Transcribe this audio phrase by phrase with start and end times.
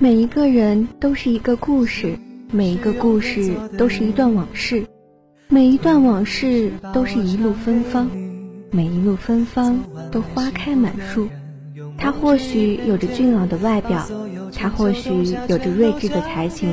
[0.00, 2.16] 每一个人都是一个故事，
[2.52, 4.86] 每一个故事都是一段往事，
[5.48, 8.08] 每一段往事都是一路芬芳，
[8.70, 9.80] 每一路芬芳
[10.12, 11.26] 都花开满树。
[11.96, 14.08] 他或许有着俊朗的外表，
[14.54, 15.10] 他或许
[15.48, 16.68] 有着睿智的才情，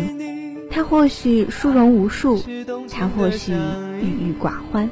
[0.70, 2.40] 他或许殊荣无数，
[2.92, 4.88] 他或许郁郁寡欢。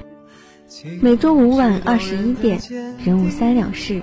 [1.01, 2.59] 每周五晚二十一点，
[3.05, 4.01] 人物三两事，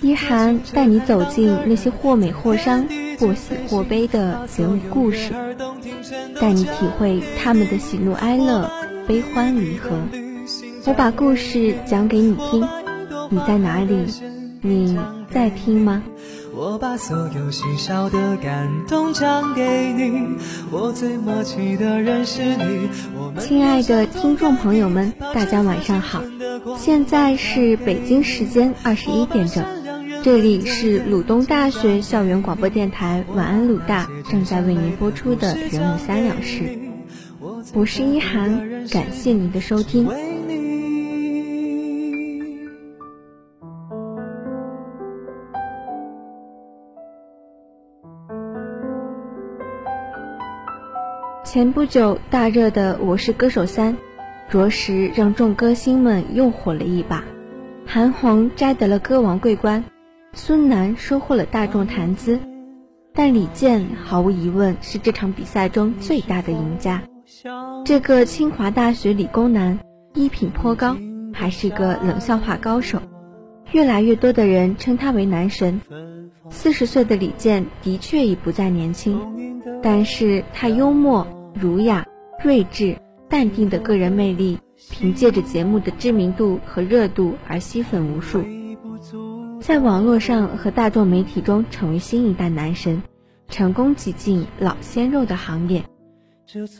[0.00, 2.86] 一涵带你走进那些或美或伤、
[3.18, 5.32] 或喜或悲的人物故事，
[6.40, 8.70] 带你体会他们的喜怒哀乐、
[9.06, 9.90] 悲欢离合。
[10.84, 12.66] 我把故事讲给你听，
[13.30, 14.06] 你在哪里？
[14.60, 14.98] 你
[15.30, 16.02] 在听吗？
[16.54, 20.36] 我把所有细小的感动讲给你，
[20.70, 22.88] 我最默契的人是你。
[23.40, 26.22] 亲爱的听众朋友们，大家晚上好，
[26.76, 29.64] 现在是北京时间二十一点整，
[30.22, 36.78] 这里是鲁东大学校园广播电台晚安鲁大正在为您播出的人物三两事，
[37.74, 40.08] 我是一涵，感谢您的收听。
[51.44, 53.94] 前不久大热的《我是歌手三》，
[54.48, 57.24] 着实让众歌星们又火了一把。
[57.84, 59.84] 韩红摘得了歌王桂冠，
[60.34, 62.38] 孙楠收获了大众谈资，
[63.12, 67.02] 但李健毫无疑问是这场比赛中最大的赢家。
[67.84, 69.78] 这个清华大学理工男，
[70.14, 70.96] 衣品颇高，
[71.34, 72.98] 还是个冷笑话高手。
[73.72, 75.80] 越来越多的人称他为男神。
[76.50, 79.20] 四十岁的李健的确已不再年轻，
[79.82, 81.26] 但是他幽默。
[81.54, 82.06] 儒雅、
[82.42, 82.96] 睿智、
[83.28, 84.58] 淡定的个人魅力，
[84.90, 88.42] 凭借着节目的知名度和热度而吸粉无数，
[89.62, 93.00] 在网络上和大众媒体中成为新一代男神，
[93.48, 95.84] 成功挤进老鲜肉的行列。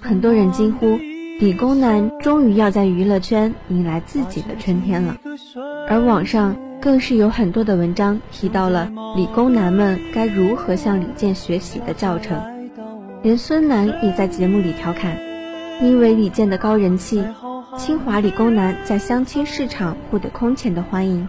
[0.00, 0.98] 很多人惊呼
[1.38, 5.16] ：“理工男终于要在娱乐圈迎来自己的春天了。”
[5.88, 12.36] 而网上更是有很多的文章提到了理工男们该如何向李健学习的教程。
[13.22, 15.16] 连孙楠也在节目里调侃，
[15.80, 17.24] 因为李健的高人气，
[17.78, 21.28] 清华理工男在相亲市场获得空前的欢迎。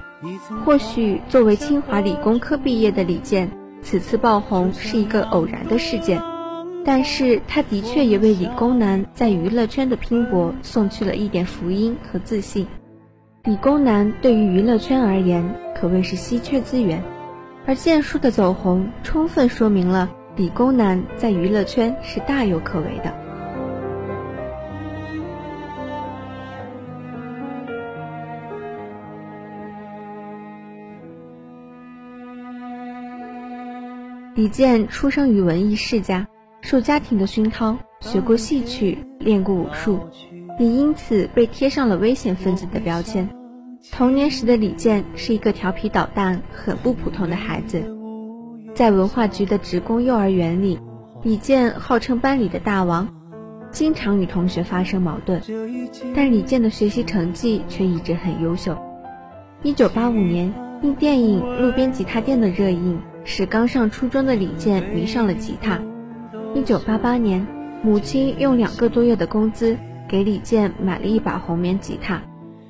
[0.66, 3.51] 或许作为清华理工科毕业的李健，
[3.81, 6.22] 此次爆红是一个偶然的事件，
[6.85, 12.67] 但是他的确也为理工男在娱乐圈的拼搏送去了一点福音和自信。
[13.44, 15.44] 理工男对于娱乐圈而言
[15.75, 17.03] 可谓是稀缺资源，
[17.66, 20.09] 而建叔的走红充分说明了。
[20.35, 23.13] 理工男在娱乐圈是大有可为的。
[34.35, 36.27] 李健出生于文艺世家，
[36.59, 39.99] 受家庭的熏陶，学过戏曲，练过武术，
[40.57, 43.29] 也因此被贴上了危险分子的标签。
[43.91, 47.83] 童年时的李健是一个调皮捣蛋、很不普通的孩子。
[48.73, 50.79] 在文化局的职工幼儿园里，
[51.21, 53.07] 李健号称班里的大王，
[53.69, 55.39] 经常与同学发生矛盾，
[56.15, 58.75] 但李健的学习成绩却一直很优秀。
[59.61, 60.51] 一九八五年，
[60.81, 65.79] 因电影《路边吉他店》的热映，使刚上初中的李健迷上了吉他。
[66.53, 67.45] 一九八八年，
[67.81, 72.22] 母亲用两个多月的工资给李健买了一把红棉吉他，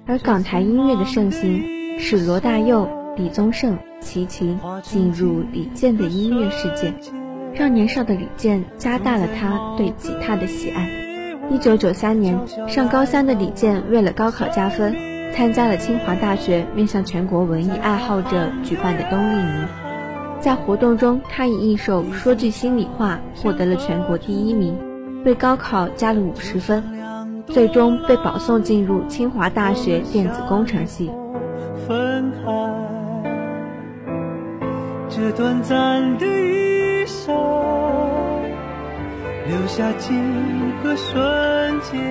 [0.06, 3.78] 而港台音乐的盛行，使罗大佑、李宗盛。
[4.03, 6.94] 齐秦进入李健的音乐世界，
[7.53, 10.90] 让年少的李健加大了他对吉他的喜爱。
[11.50, 12.38] 一九九三年，
[12.68, 14.94] 上高三的李健为了高考加分，
[15.34, 19.82] 参加了清华大学面向全国文艺爱好者举办的冬令营。
[20.44, 24.75] 在活动中，他以一首《说句心里话》获得了全国第一名，
[25.24, 26.84] 为高考加了五十分，
[27.48, 31.10] 最终被保送进入清华大学电子工程系。
[31.88, 32.51] 分开。
[35.07, 37.34] 这短暂的一生，
[39.48, 40.13] 留下几
[40.84, 42.01] 个瞬间。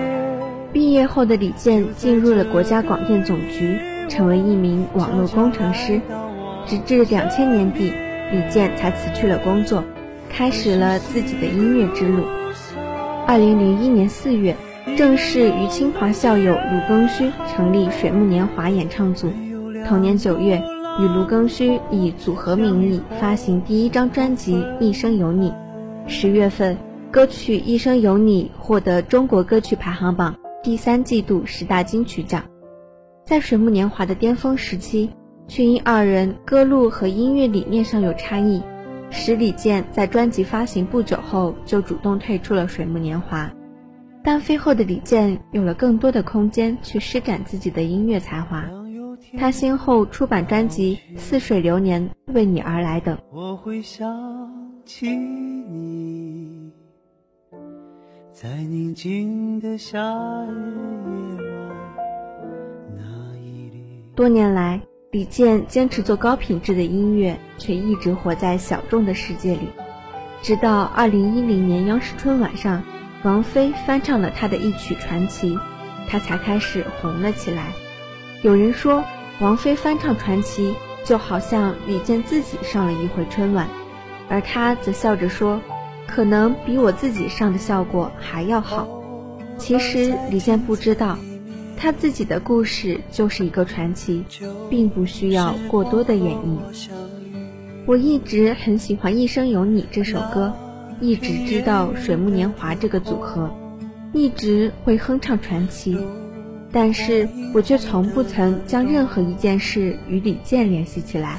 [0.73, 3.78] 毕业后的李健进入了国家广电总局，
[4.08, 6.00] 成为一名网络工程师。
[6.64, 7.93] 直至两千年底，
[8.32, 9.84] 李健才辞去了工作，
[10.29, 12.25] 开始了自己的音乐之路。
[13.26, 14.56] 二零零一年四月，
[14.96, 19.31] 正式与清华校友卢庚戌成立水木年华演唱组。
[19.87, 20.61] 同年九月。
[21.00, 25.50] 与卢庚戌以组合名义发行第一张专辑《一生有你》，
[26.06, 26.76] 十月份，
[27.11, 32.44] 歌曲《一生有你》获得中国歌曲排行榜第三季度十大金曲奖。
[33.25, 35.08] 在水木年华的巅峰时期，
[35.48, 38.62] 却因二人歌路和音乐理念上有差异，
[39.10, 43.50] 使李健在专辑发行不久后就主动退出了水木年华。
[44.24, 48.64] 单飞后的李健有了更多的空间去施展自己的音乐才华。
[49.38, 52.02] 他先后出版专辑《似水流年》
[52.34, 53.16] 《为你而来》等。
[53.32, 54.04] 我会想
[54.84, 56.70] 起你，
[58.32, 60.04] 在宁静的夏夜
[61.44, 61.76] 夜晚，
[62.96, 64.04] 那一缕。
[64.14, 64.80] 多年来，
[65.12, 69.69] 李健坚持做高品质的音乐，却一直活在小众的世界里。
[70.41, 72.82] 直到2010年央视春晚上，
[73.23, 75.55] 王菲翻唱了他的一曲《传奇》，
[76.09, 77.73] 他才开始红了起来。
[78.41, 79.05] 有人说。
[79.41, 80.73] 王菲翻唱《传奇》，
[81.09, 83.67] 就好像李健自己上了一回春晚，
[84.29, 85.61] 而他则笑着说
[86.06, 88.87] ：“可能比我自己上的效果还要好。”
[89.59, 91.19] 其实李健不知道，
[91.82, 94.25] 他自己的故事就是一个传奇，
[94.70, 96.56] 并不需要过多的演绎。
[97.87, 100.52] 我一直很喜欢《一生有你》这首歌，
[101.00, 103.50] 一直知道水木年华这个组合，
[104.12, 105.96] 一直会哼唱《传奇》。
[106.70, 111.38] 但是我却从不曾将任何一件事与李健联系起来。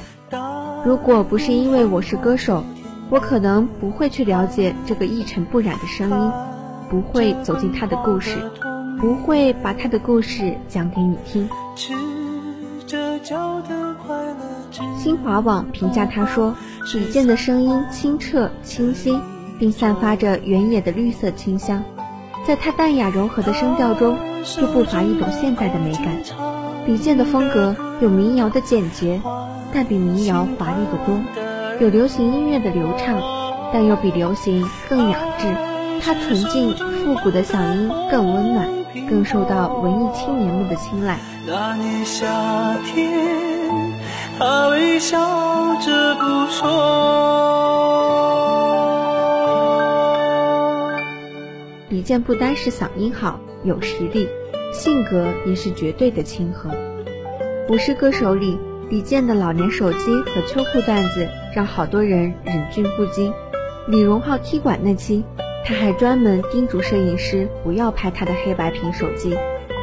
[0.84, 2.62] 如果不是因为我是歌手，
[3.08, 6.32] 我可能不会去了解这个一尘不染的声音，
[6.90, 8.36] 不会走进他的故事，
[9.04, 11.46] 不会把他的故事讲给你听。
[14.96, 16.56] 新华网评价他说
[16.94, 19.20] ：“李健的声音清澈清新，
[19.58, 21.84] 并散发着原野的绿色清香。”
[22.48, 24.16] 在他淡雅柔和的声调中，
[24.58, 26.06] 又不乏一种现代的美感。
[26.86, 29.20] 李健的风格有民谣的简洁，
[29.74, 31.20] 但比民谣华丽的多；
[31.78, 33.20] 有流行音乐的流畅，
[33.70, 35.46] 但又比流行更雅致。
[36.00, 38.68] 他纯净复古的嗓音更温暖，
[39.02, 41.18] 更受到文艺青年们的青睐。
[41.46, 43.10] 那年夏天，
[44.38, 45.18] 他微笑
[45.80, 46.64] 着不说。
[51.88, 54.28] 李健不单是嗓音好、有实力，
[54.72, 56.70] 性格也是绝对的亲和。
[57.68, 58.58] 不是歌手里，
[58.90, 63.32] 李健的老年手机和秋裤段子让好多人忍俊不禁。
[63.86, 65.24] 李荣浩踢馆那期，
[65.64, 69.34] 他还专门叮嘱摄影师不要拍他的黑白屏手机，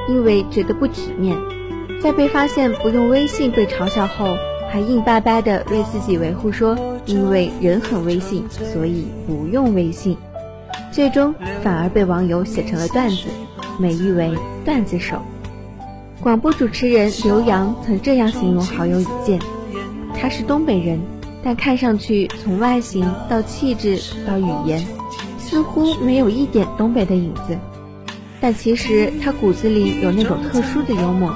[0.07, 1.35] 因为觉得不体面。
[2.01, 4.37] 在被发现不用微信被嘲笑后，
[4.71, 10.17] 还硬掰掰的为自己维护说，因为人很微信，所以不用微信。
[10.91, 11.33] 最终
[11.63, 13.27] 反而被网友写成了段子，
[13.79, 14.31] 美誉为
[14.65, 15.21] “段子手”。
[16.21, 19.39] 广播主持人刘洋曾这样形容好友李健：
[20.13, 20.99] 他是东北人，
[21.43, 24.85] 但看上去从外形到气质到语言，
[25.51, 27.59] 似乎没有一点东北的影子。
[28.39, 31.29] 但其实他骨子里有那种特殊的幽默，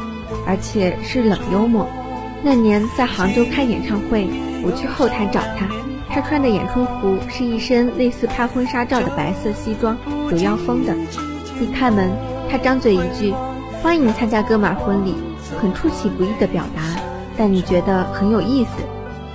[0.47, 1.85] 而且是冷幽默。
[2.41, 4.25] 那年在杭州开演唱会，
[4.63, 5.67] 我去后台找他。
[6.09, 9.97] 他穿的演出服是一身类似拍婚纱照的白色西装，
[10.31, 10.95] 有腰封的。
[11.59, 12.09] 一开门，
[12.49, 13.33] 他张嘴一句
[13.83, 15.13] “欢迎参加哥们儿婚礼”，
[15.59, 16.81] 很出其不意的表达，
[17.35, 18.71] 但你觉得很有意思。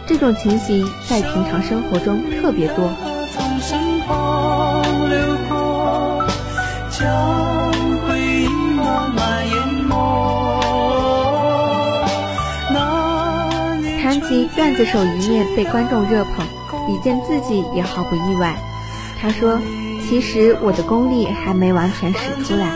[0.06, 2.90] 这种情形在平常生活中特别多。
[14.60, 16.46] 段子手一面被观众热捧。
[16.86, 18.58] 李健自己也毫不意外，
[19.18, 19.58] 他说
[20.06, 22.70] ：“其实我的功力还没完全使出来，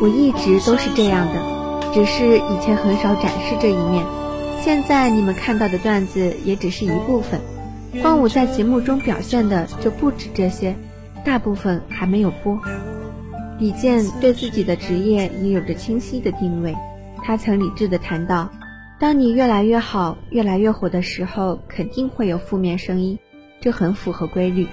[0.00, 4.06] 我一直都是这样的，只是以前很少展示这一面。
[4.62, 7.40] 现在你们看到的段子也只是一部分，
[8.00, 10.76] 光我在节目中表现的就不止这些，
[11.24, 12.56] 大部分还没有播。”
[13.58, 16.72] 李健对自己的职业也有着清晰的定位，
[17.24, 18.48] 他曾理智地谈到
[19.04, 23.18] ：“当你越来越好、越来越火的时候，肯定会有负面声音。”
[23.60, 24.66] 这很符合规律。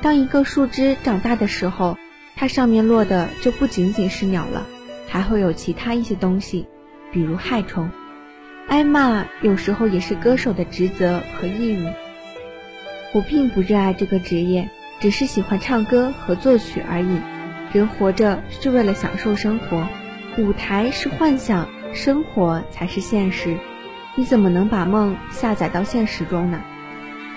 [0.00, 1.96] 当一个树枝长大的时候，
[2.34, 4.66] 它上面落的就不仅仅是鸟了，
[5.06, 6.66] 还会有其他一些东西，
[7.12, 7.88] 比如害虫。
[8.66, 11.88] 挨骂有时候也是歌手的职责和义务。
[13.12, 17.16] 我并不热爱这个职业，只是喜欢唱歌和作曲而已。
[17.72, 19.86] 人活着是为了享受生活，
[20.36, 23.56] 舞台是幻想，生活才是现实。
[24.16, 26.60] 你怎么能把梦下载到现实中呢？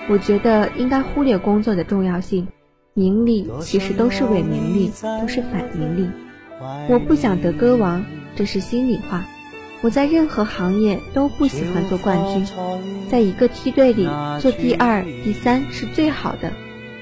[0.08, 2.48] 我觉得应该忽略工作的重要性，
[2.94, 6.10] 名利其实都是伪名利，都是反名利。
[6.90, 8.04] 我不想得歌王，
[8.36, 9.26] 这是心里话。
[9.82, 12.48] 我在任何行业都不喜欢做冠军，
[13.10, 14.08] 在一个梯队里
[14.40, 16.52] 做第二、第三是最好的，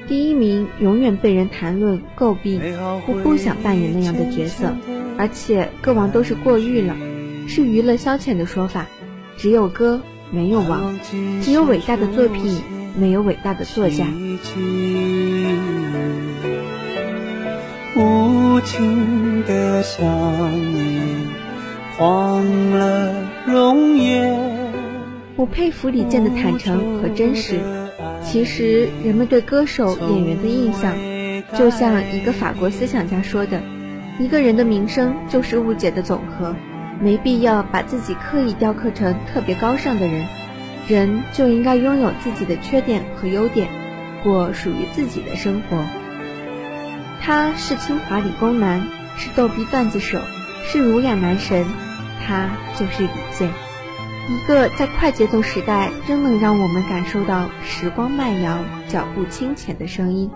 [0.07, 2.61] 第一名永远被人谈论诟病。
[3.07, 4.75] 我不想扮演那样的角色，
[5.17, 6.95] 而且歌王都是过誉了，
[7.53, 8.87] 是娱乐消遣的说法。
[9.37, 10.97] 只有歌，没有王；
[11.43, 12.59] 只有伟大的作品。
[12.95, 14.05] 没有伟大的作家。
[17.95, 20.05] 无情的想
[22.71, 23.13] 了
[23.47, 24.39] 容颜。
[25.35, 27.59] 我佩服李健的坦诚和真实。
[28.23, 30.95] 其实，人们对歌手、演员的印象，
[31.57, 33.61] 就像一个法国思想家说的
[34.19, 36.55] ：“一个人的名声就是误解的总和。”
[37.03, 40.25] 没必要把自己刻意雕刻成特别高尚的人，
[40.87, 43.67] 人就应该拥有自己的缺点和优点，
[44.23, 45.77] 过属于自己的生活。
[47.21, 50.17] 他是清华理工男，是逗逼段子手，
[50.63, 51.65] 是儒雅男神，
[52.25, 53.49] 他就是李健，
[54.29, 60.31] 一个在快节奏时代仍能让我们感受到时光慢摇、脚步清浅的声音。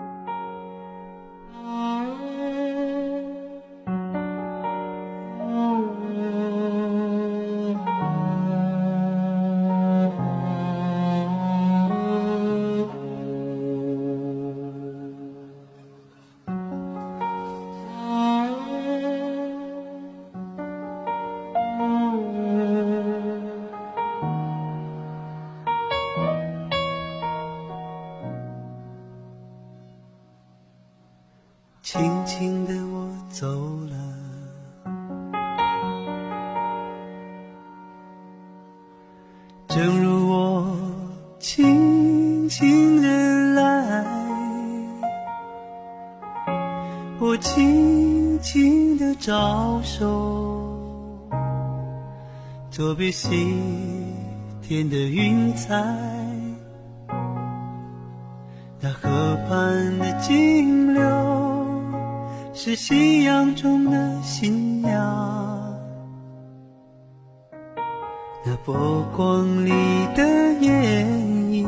[39.68, 40.76] 正如我
[41.38, 43.08] 轻轻的
[43.52, 44.04] 来，
[47.20, 51.30] 我轻轻的招手，
[52.70, 53.54] 作别西
[54.62, 55.74] 天的云彩，
[58.80, 61.02] 那河畔的金柳。
[62.54, 65.47] 是夕阳中的新娘，
[68.68, 69.70] 波光里
[70.14, 71.08] 的眼
[71.50, 71.66] 影，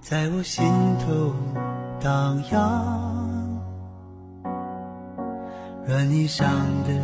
[0.00, 0.64] 在我心
[0.98, 1.34] 头
[2.00, 3.60] 荡漾。
[5.86, 6.48] 软泥上
[6.86, 6.94] 的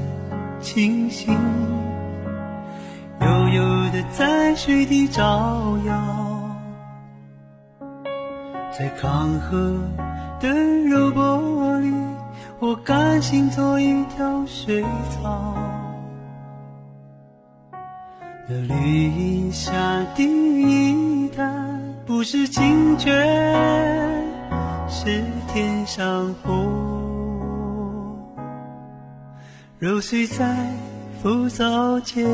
[0.61, 1.39] 星星，
[3.21, 5.95] 悠悠的在水底照耀，
[8.73, 9.77] 在康河。
[10.41, 10.49] 的
[10.89, 11.93] 柔波里，
[12.61, 15.78] 我甘心做一条水草。
[18.51, 19.75] 那绿荫下
[20.17, 23.13] 的一潭，不是清泉，
[24.89, 28.17] 是天上虹。
[29.79, 30.57] 揉碎在
[31.23, 32.27] 浮藻间，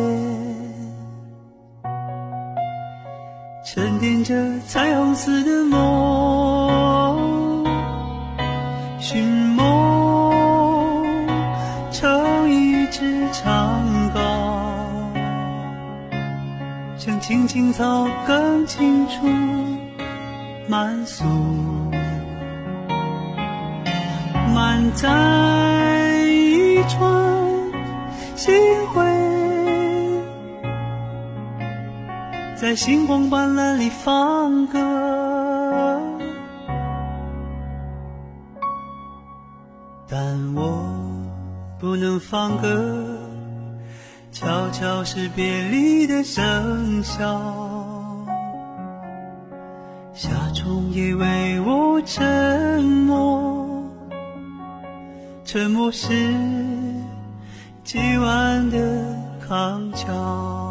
[3.67, 4.33] 沉淀着
[4.69, 7.65] 彩虹似的梦。
[9.01, 9.54] 寻
[17.25, 19.27] 像青青草更清楚
[20.69, 21.25] 满宿，
[24.55, 25.09] 满载
[26.29, 27.73] 一船
[28.37, 28.55] 星
[28.89, 29.03] 辉，
[32.57, 34.79] 在星光斑斓里放歌。
[40.07, 40.85] 但我
[41.81, 43.04] 不能放歌，
[44.45, 47.41] 悄悄是别离的笙箫。
[50.13, 53.83] 夏虫也为我沉默，
[55.47, 56.13] 沉默是
[57.85, 59.17] 今晚的
[59.49, 60.64] 康桥。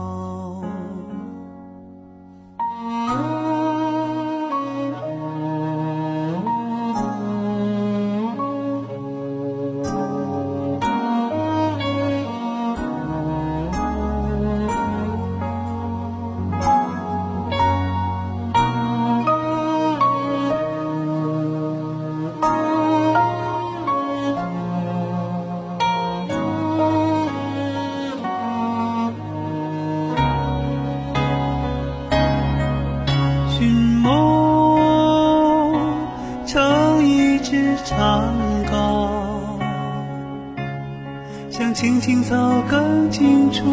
[43.54, 43.64] 处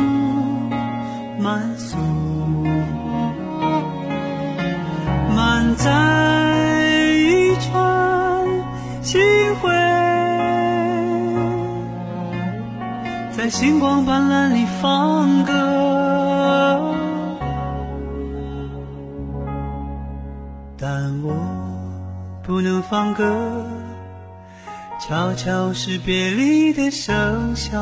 [1.38, 1.96] 满宿，
[5.34, 5.90] 满载
[7.16, 8.46] 一船
[9.02, 9.20] 星
[9.56, 9.70] 辉，
[13.32, 15.52] 在星光斑斓里放歌，
[20.76, 21.34] 但我
[22.42, 23.24] 不能放歌。
[25.00, 27.80] 悄悄是别离的笙箫，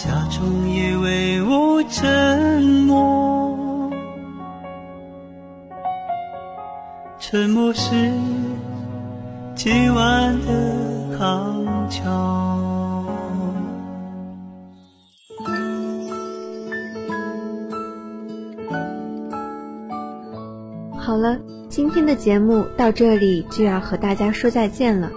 [0.00, 3.90] 夏虫也为我沉默。
[7.18, 8.12] 沉默是
[9.56, 13.04] 今晚的康桥。
[20.96, 21.36] 好了，
[21.68, 25.10] 今天的节目到这里就要和大家说再见了。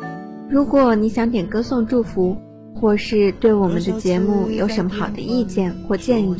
[0.49, 2.35] 如果你想点歌送祝福，
[2.75, 6.35] 或是对我们的节目有什么好的意见或建议，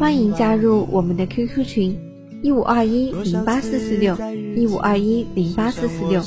[0.00, 1.98] 欢迎加入我们的 QQ 群
[2.42, 4.16] 一五二一零八四四六
[4.56, 6.22] 一五二一零八四四六。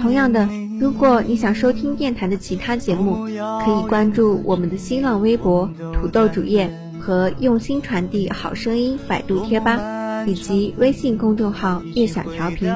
[0.00, 0.48] 同样的，
[0.80, 3.24] 如果你想收听电台的其他节目，
[3.64, 12.72] 可以关注我们的新浪微博土豆主页和用心传递好声音百度贴吧，以及微信公众号悦享调频。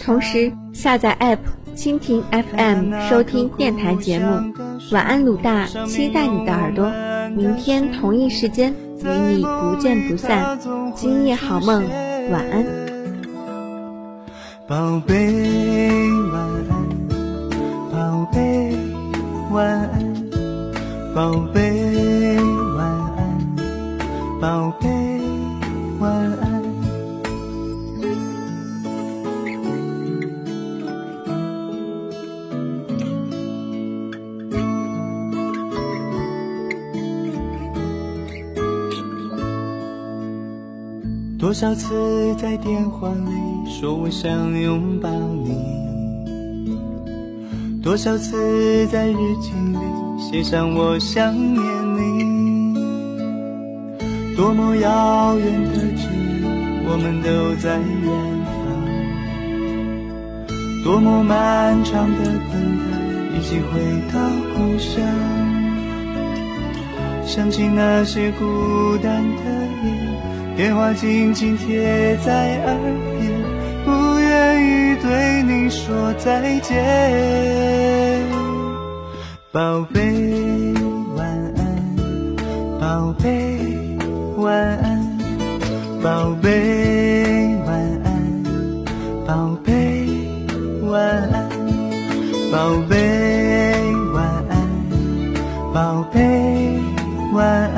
[0.00, 1.38] 同时下载 App。
[1.76, 4.52] 蜻蜓 FM 收听电台节目，
[4.92, 6.90] 晚安鲁大，期待你的耳朵。
[7.34, 10.58] 明天同一时间与你不见不散。
[10.94, 11.84] 今夜好梦，
[12.30, 12.66] 晚安。
[14.66, 15.32] 宝贝
[16.32, 16.72] 晚安，
[17.90, 18.76] 宝贝
[19.50, 20.14] 晚安，
[21.14, 22.36] 宝贝
[22.76, 22.86] 晚
[23.16, 23.20] 安，
[24.40, 24.88] 宝贝
[25.98, 26.49] 晚安。
[41.50, 45.50] 多少次在电话里说我想拥抱你，
[47.82, 49.76] 多少次在日记里
[50.16, 51.60] 写上我想念
[51.96, 52.78] 你。
[54.36, 56.06] 多么遥远的距
[56.40, 56.46] 离，
[56.86, 58.08] 我们都在远
[58.46, 58.54] 方。
[60.84, 62.96] 多么漫长的等待，
[63.36, 63.80] 一起回
[64.12, 64.20] 到
[64.54, 65.02] 故乡。
[67.26, 69.42] 想起那些孤单的
[69.84, 69.99] 夜。
[70.60, 72.76] 电话紧紧贴在耳
[73.18, 73.32] 边，
[73.82, 76.76] 不愿意对你说再见。
[79.50, 80.02] 宝贝
[81.16, 81.64] 晚安，
[82.78, 83.58] 宝贝
[84.36, 85.18] 晚安，
[86.02, 87.72] 宝贝晚
[88.04, 88.44] 安，
[89.26, 89.72] 宝贝
[90.82, 91.00] 晚
[91.32, 91.48] 安，
[92.52, 92.94] 宝贝
[94.12, 94.52] 晚安，
[95.72, 96.18] 宝贝
[97.32, 97.69] 晚安，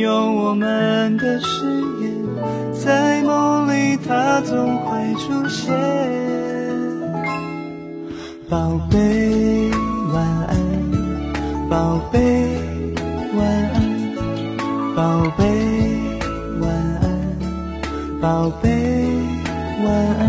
[0.00, 1.66] 有我们的誓
[2.00, 2.24] 言，
[2.72, 5.74] 在梦里它总会出现。
[8.48, 9.70] 宝贝
[10.12, 10.56] 晚安，
[11.68, 12.18] 宝贝
[13.36, 13.76] 晚安，
[14.96, 15.44] 宝贝
[16.60, 16.68] 晚
[17.02, 17.04] 安，
[18.22, 18.68] 宝贝
[19.84, 20.24] 晚安，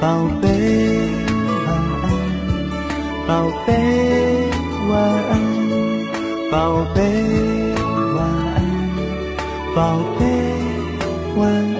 [0.00, 0.46] 宝贝
[1.62, 2.10] 晚安，
[3.26, 3.28] 宝
[3.64, 3.68] 贝。
[4.88, 4.96] 晚
[5.28, 5.36] 安，
[6.50, 6.56] 宝
[6.94, 6.98] 贝，
[9.78, 10.24] 宝贝，
[11.36, 11.77] 晚安。